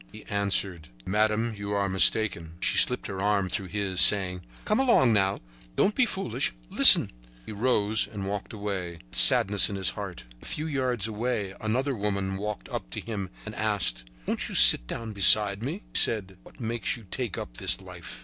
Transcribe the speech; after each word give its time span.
He 0.11 0.23
answered: 0.25 0.87
"Madame, 1.05 1.53
you 1.55 1.73
are 1.73 1.87
mistaken." 1.87 2.53
She 2.59 2.79
slipped 2.79 3.05
her 3.05 3.21
arm 3.21 3.49
through 3.49 3.67
his, 3.67 4.01
saying: 4.01 4.41
"Come 4.65 4.79
along, 4.79 5.13
now; 5.13 5.41
don't 5.75 5.93
be 5.93 6.07
foolish. 6.07 6.53
Listen——" 6.71 7.11
He 7.45 7.51
arose 7.51 8.07
and 8.07 8.25
walked 8.25 8.51
away, 8.51 8.93
with 9.07 9.15
sadness 9.15 9.69
in 9.69 9.75
his 9.75 9.91
heart. 9.91 10.23
A 10.41 10.45
few 10.45 10.65
yards 10.65 11.07
away 11.07 11.53
another 11.61 11.93
woman 11.95 12.37
walked 12.37 12.67
up 12.69 12.89
to 12.89 12.99
him 12.99 13.29
and 13.45 13.53
asked: 13.53 14.05
"Won't 14.25 14.49
you 14.49 14.55
sit 14.55 14.87
down 14.87 15.13
beside 15.13 15.61
me?" 15.61 15.83
He 15.93 15.99
said: 15.99 16.35
"What 16.41 16.59
makes 16.59 16.97
you 16.97 17.03
take 17.11 17.37
up 17.37 17.57
this 17.57 17.79
life?" 17.79 18.19